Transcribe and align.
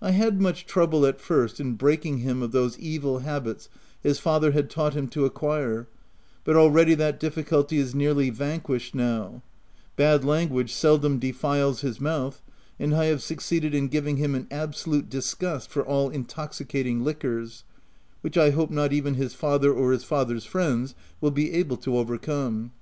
I 0.00 0.12
had 0.12 0.40
much 0.40 0.64
trouble 0.64 1.04
at 1.04 1.20
first 1.20 1.60
in 1.60 1.74
breaking 1.74 2.20
him 2.20 2.40
of 2.40 2.52
those 2.52 2.78
evil 2.78 3.18
habits 3.18 3.68
his 4.02 4.18
father 4.18 4.52
had 4.52 4.70
taught 4.70 4.94
him 4.94 5.08
to 5.08 5.26
acquire, 5.26 5.88
but 6.42 6.56
already 6.56 6.94
that 6.94 7.20
difficulty 7.20 7.76
is 7.76 7.94
nearly 7.94 8.30
vanquished 8.30 8.94
now: 8.94 9.42
bad 9.94 10.24
language 10.24 10.72
seldom 10.72 11.18
defiles 11.18 11.82
his 11.82 12.00
mouth, 12.00 12.40
and 12.80 12.94
I 12.96 13.04
have 13.04 13.20
succeeded 13.22 13.74
in 13.74 13.88
giving 13.88 14.16
him 14.16 14.34
an 14.34 14.46
absolute 14.50 15.10
disgust 15.10 15.68
for 15.68 15.82
all 15.84 16.08
intoxicating 16.08 17.04
liquors, 17.04 17.64
which 18.22 18.38
I 18.38 18.52
hope 18.52 18.70
not 18.70 18.94
even 18.94 19.16
his 19.16 19.34
father 19.34 19.70
or 19.70 19.92
his 19.92 20.02
father's 20.02 20.46
friends 20.46 20.94
will 21.20 21.30
be 21.30 21.52
able 21.52 21.76
to 21.76 21.98
overcome. 21.98 22.72